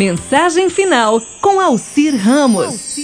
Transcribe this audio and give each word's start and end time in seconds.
Mensagem 0.00 0.70
final 0.70 1.20
com 1.42 1.60
Alcir 1.60 2.16
Ramos. 2.16 2.96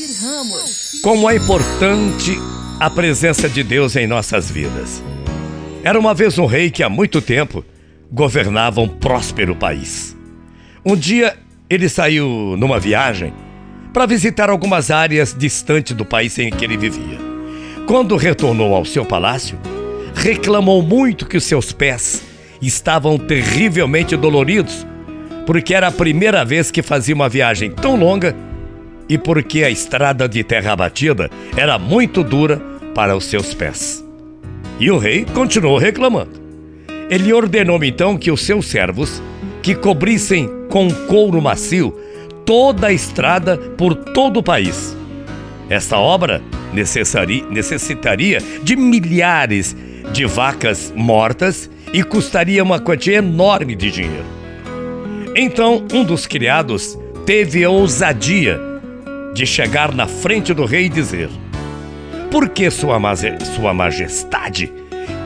Como 1.02 1.28
é 1.28 1.36
importante 1.36 2.34
a 2.80 2.88
presença 2.88 3.50
de 3.50 3.62
Deus 3.62 3.96
em 3.96 4.06
nossas 4.06 4.50
vidas. 4.50 5.02
Era 5.84 6.00
uma 6.00 6.14
vez 6.14 6.38
um 6.38 6.46
rei 6.46 6.70
que 6.70 6.82
há 6.82 6.88
muito 6.88 7.20
tempo 7.20 7.62
governava 8.10 8.80
um 8.80 8.88
próspero 8.88 9.54
país. 9.54 10.16
Um 10.82 10.96
dia 10.96 11.36
ele 11.68 11.86
saiu 11.86 12.56
numa 12.56 12.80
viagem 12.80 13.30
para 13.92 14.06
visitar 14.06 14.48
algumas 14.48 14.90
áreas 14.90 15.36
distantes 15.38 15.94
do 15.94 16.06
país 16.06 16.38
em 16.38 16.48
que 16.48 16.64
ele 16.64 16.78
vivia. 16.78 17.18
Quando 17.86 18.16
retornou 18.16 18.74
ao 18.74 18.86
seu 18.86 19.04
palácio, 19.04 19.58
reclamou 20.14 20.80
muito 20.80 21.26
que 21.26 21.36
os 21.36 21.44
seus 21.44 21.72
pés 21.72 22.22
estavam 22.62 23.18
terrivelmente 23.18 24.16
doloridos 24.16 24.86
porque 25.46 25.72
era 25.72 25.86
a 25.86 25.92
primeira 25.92 26.44
vez 26.44 26.70
que 26.70 26.82
fazia 26.82 27.14
uma 27.14 27.28
viagem 27.28 27.70
tão 27.70 27.96
longa 27.96 28.34
e 29.08 29.16
porque 29.16 29.62
a 29.62 29.70
estrada 29.70 30.28
de 30.28 30.42
terra 30.42 30.74
batida 30.74 31.30
era 31.56 31.78
muito 31.78 32.24
dura 32.24 32.60
para 32.94 33.16
os 33.16 33.24
seus 33.24 33.54
pés. 33.54 34.04
E 34.80 34.90
o 34.90 34.98
rei 34.98 35.24
continuou 35.32 35.78
reclamando. 35.78 36.42
Ele 37.08 37.32
ordenou 37.32 37.82
então 37.84 38.18
que 38.18 38.30
os 38.30 38.40
seus 38.40 38.66
servos 38.66 39.22
que 39.62 39.74
cobrissem 39.74 40.50
com 40.68 40.90
couro 40.90 41.40
macio 41.40 41.96
toda 42.44 42.88
a 42.88 42.92
estrada 42.92 43.56
por 43.56 43.94
todo 43.94 44.38
o 44.38 44.42
país. 44.42 44.96
Esta 45.68 45.98
obra 45.98 46.42
necessitaria 47.50 48.38
de 48.62 48.76
milhares 48.76 49.76
de 50.12 50.24
vacas 50.24 50.92
mortas 50.94 51.70
e 51.92 52.02
custaria 52.02 52.62
uma 52.62 52.78
quantia 52.80 53.18
enorme 53.18 53.74
de 53.74 53.90
dinheiro. 53.90 54.24
Então, 55.38 55.84
um 55.92 56.02
dos 56.02 56.26
criados 56.26 56.98
teve 57.26 57.62
a 57.62 57.68
ousadia 57.68 58.58
de 59.34 59.44
chegar 59.44 59.94
na 59.94 60.06
frente 60.06 60.54
do 60.54 60.64
rei 60.64 60.86
e 60.86 60.88
dizer: 60.88 61.28
Por 62.30 62.48
que 62.48 62.70
Sua, 62.70 62.98
sua 63.54 63.74
Majestade 63.74 64.72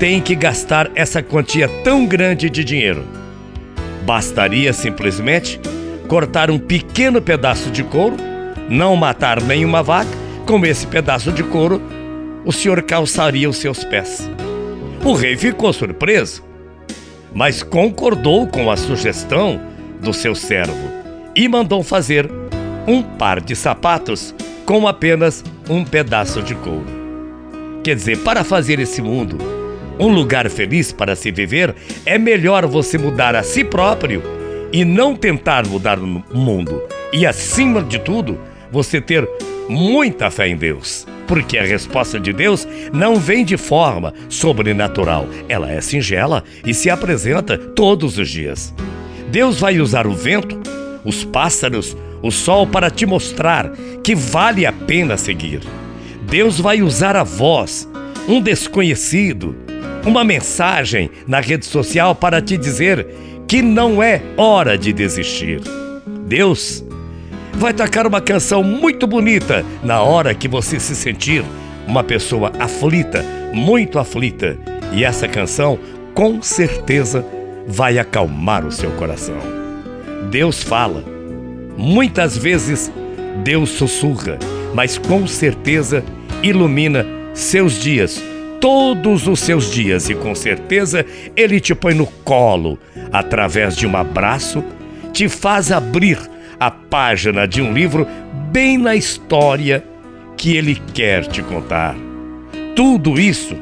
tem 0.00 0.20
que 0.20 0.34
gastar 0.34 0.90
essa 0.96 1.22
quantia 1.22 1.68
tão 1.84 2.06
grande 2.06 2.50
de 2.50 2.64
dinheiro? 2.64 3.04
Bastaria 4.04 4.72
simplesmente 4.72 5.60
cortar 6.08 6.50
um 6.50 6.58
pequeno 6.58 7.22
pedaço 7.22 7.70
de 7.70 7.84
couro, 7.84 8.16
não 8.68 8.96
matar 8.96 9.40
nenhuma 9.40 9.80
vaca, 9.80 10.10
com 10.44 10.66
esse 10.66 10.88
pedaço 10.88 11.30
de 11.30 11.44
couro, 11.44 11.80
o 12.44 12.50
senhor 12.50 12.82
calçaria 12.82 13.48
os 13.48 13.58
seus 13.58 13.84
pés. 13.84 14.28
O 15.04 15.12
rei 15.12 15.36
ficou 15.36 15.72
surpreso, 15.72 16.42
mas 17.32 17.62
concordou 17.62 18.48
com 18.48 18.72
a 18.72 18.76
sugestão 18.76 19.69
do 20.00 20.12
seu 20.12 20.34
servo 20.34 20.90
e 21.34 21.48
mandou 21.48 21.82
fazer 21.82 22.30
um 22.86 23.02
par 23.02 23.40
de 23.40 23.54
sapatos 23.54 24.34
com 24.64 24.88
apenas 24.88 25.44
um 25.68 25.84
pedaço 25.84 26.42
de 26.42 26.54
couro. 26.54 26.86
Quer 27.84 27.94
dizer, 27.94 28.18
para 28.18 28.44
fazer 28.44 28.78
esse 28.78 29.00
mundo 29.00 29.38
um 29.98 30.08
lugar 30.08 30.48
feliz 30.48 30.92
para 30.92 31.14
se 31.14 31.30
viver, 31.30 31.74
é 32.06 32.18
melhor 32.18 32.66
você 32.66 32.96
mudar 32.96 33.36
a 33.36 33.42
si 33.42 33.62
próprio 33.62 34.22
e 34.72 34.84
não 34.84 35.14
tentar 35.14 35.66
mudar 35.66 35.98
o 35.98 36.24
mundo. 36.32 36.82
E 37.12 37.26
acima 37.26 37.82
de 37.82 37.98
tudo, 37.98 38.40
você 38.70 39.00
ter 39.00 39.28
muita 39.68 40.30
fé 40.30 40.48
em 40.48 40.56
Deus. 40.56 41.06
Porque 41.26 41.58
a 41.58 41.64
resposta 41.64 42.18
de 42.18 42.32
Deus 42.32 42.66
não 42.92 43.16
vem 43.16 43.44
de 43.44 43.56
forma 43.56 44.14
sobrenatural, 44.28 45.28
ela 45.48 45.70
é 45.70 45.80
singela 45.80 46.42
e 46.64 46.72
se 46.72 46.88
apresenta 46.88 47.58
todos 47.58 48.18
os 48.18 48.28
dias. 48.28 48.74
Deus 49.30 49.60
vai 49.60 49.78
usar 49.80 50.08
o 50.08 50.12
vento, 50.12 50.60
os 51.04 51.24
pássaros, 51.24 51.96
o 52.20 52.32
sol 52.32 52.66
para 52.66 52.90
te 52.90 53.06
mostrar 53.06 53.70
que 54.02 54.14
vale 54.14 54.66
a 54.66 54.72
pena 54.72 55.16
seguir. 55.16 55.60
Deus 56.22 56.58
vai 56.58 56.82
usar 56.82 57.14
a 57.14 57.22
voz, 57.22 57.88
um 58.28 58.40
desconhecido, 58.40 59.56
uma 60.04 60.24
mensagem 60.24 61.10
na 61.28 61.40
rede 61.40 61.64
social 61.64 62.14
para 62.14 62.42
te 62.42 62.56
dizer 62.56 63.06
que 63.46 63.62
não 63.62 64.02
é 64.02 64.20
hora 64.36 64.76
de 64.76 64.92
desistir. 64.92 65.60
Deus 66.26 66.84
vai 67.54 67.72
tocar 67.72 68.06
uma 68.08 68.20
canção 68.20 68.64
muito 68.64 69.06
bonita 69.06 69.64
na 69.82 70.02
hora 70.02 70.34
que 70.34 70.48
você 70.48 70.80
se 70.80 70.96
sentir 70.96 71.44
uma 71.86 72.02
pessoa 72.02 72.52
aflita, 72.58 73.24
muito 73.52 73.98
aflita. 73.98 74.58
E 74.92 75.04
essa 75.04 75.28
canção, 75.28 75.78
com 76.14 76.42
certeza, 76.42 77.24
vai 77.70 77.98
acalmar 77.98 78.66
o 78.66 78.72
seu 78.72 78.90
coração. 78.92 79.38
Deus 80.30 80.62
fala. 80.62 81.04
Muitas 81.76 82.36
vezes 82.36 82.92
Deus 83.44 83.70
sussurra, 83.70 84.38
mas 84.74 84.98
com 84.98 85.26
certeza 85.26 86.04
ilumina 86.42 87.06
seus 87.32 87.80
dias, 87.80 88.22
todos 88.60 89.26
os 89.26 89.40
seus 89.40 89.72
dias, 89.72 90.10
e 90.10 90.14
com 90.14 90.34
certeza 90.34 91.06
Ele 91.36 91.60
te 91.60 91.74
põe 91.74 91.94
no 91.94 92.06
colo 92.06 92.78
através 93.12 93.76
de 93.76 93.86
um 93.86 93.96
abraço, 93.96 94.62
te 95.12 95.28
faz 95.28 95.72
abrir 95.72 96.18
a 96.58 96.70
página 96.70 97.46
de 97.46 97.62
um 97.62 97.72
livro 97.72 98.06
bem 98.50 98.76
na 98.76 98.94
história 98.94 99.82
que 100.36 100.56
Ele 100.56 100.74
quer 100.92 101.26
te 101.26 101.42
contar. 101.42 101.96
Tudo 102.76 103.18
isso 103.18 103.56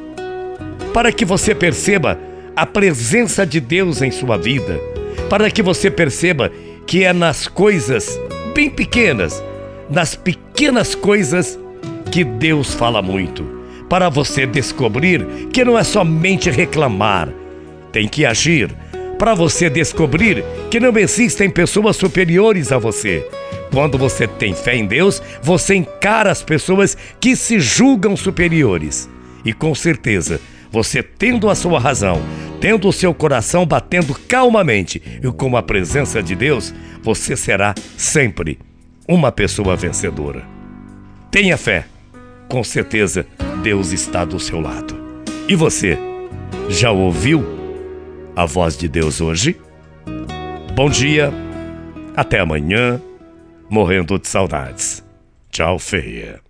para 0.93 1.13
que 1.13 1.25
você 1.25 1.55
perceba 1.55 2.19
a 2.59 2.67
presença 2.67 3.47
de 3.47 3.61
Deus 3.61 4.03
em 4.03 4.11
sua 4.11 4.37
vida, 4.37 4.81
para 5.31 5.49
que 5.49 5.63
você 5.63 5.89
perceba 5.89 6.51
que 6.85 7.05
é 7.05 7.13
nas 7.13 7.47
coisas 7.47 8.19
bem 8.53 8.69
pequenas, 8.69 9.41
nas 9.89 10.17
pequenas 10.17 10.93
coisas, 10.93 11.57
que 12.11 12.25
Deus 12.25 12.75
fala 12.75 13.01
muito, 13.01 13.45
para 13.89 14.09
você 14.09 14.45
descobrir 14.45 15.25
que 15.53 15.65
não 15.65 15.79
é 15.79 15.85
somente 15.85 16.51
reclamar, 16.51 17.29
tem 17.93 18.09
que 18.09 18.27
agir, 18.27 18.75
para 19.17 19.35
você 19.35 19.71
descobrir 19.71 20.45
que 20.69 20.81
não 20.81 20.97
existem 20.99 21.49
pessoas 21.49 21.97
superiores 21.97 22.73
a 22.73 22.79
você. 22.79 23.25
Quando 23.73 23.97
você 23.97 24.27
tem 24.27 24.53
fé 24.53 24.75
em 24.75 24.87
Deus, 24.87 25.23
você 25.41 25.77
encara 25.77 26.33
as 26.33 26.43
pessoas 26.43 26.97
que 27.21 27.37
se 27.37 27.61
julgam 27.61 28.17
superiores. 28.17 29.09
E 29.45 29.53
com 29.53 29.75
certeza, 29.77 30.41
você 30.71 31.03
tendo 31.03 31.49
a 31.49 31.55
sua 31.55 31.79
razão, 31.79 32.21
tendo 32.61 32.89
o 32.89 32.93
seu 32.93 33.15
coração 33.15 33.67
batendo 33.67 34.15
calmamente 34.29 35.03
e 35.23 35.31
com 35.33 35.57
a 35.57 35.63
presença 35.63 36.23
de 36.23 36.35
Deus, 36.35 36.75
você 37.03 37.37
será 37.37 37.75
sempre 37.97 38.59
uma 39.07 39.33
pessoa 39.33 39.77
vencedora. 39.77 40.45
Tenha 41.31 41.57
fé, 41.57 41.87
com 42.49 42.63
certeza 42.65 43.27
Deus 43.63 43.93
está 43.93 44.25
do 44.25 44.39
seu 44.39 44.61
lado. 44.61 44.97
E 45.49 45.55
você, 45.55 45.99
já 46.69 46.91
ouviu 46.91 47.45
a 48.37 48.45
voz 48.45 48.77
de 48.77 48.89
Deus 48.89 49.21
hoje? 49.21 49.59
Bom 50.75 50.91
dia, 50.91 51.33
até 52.15 52.41
amanhã, 52.41 53.01
morrendo 53.71 54.19
de 54.19 54.29
saudades. 54.29 55.05
Tchau, 55.51 55.79
feia. 55.79 56.48